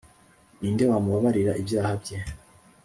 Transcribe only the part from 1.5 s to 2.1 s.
ibyaha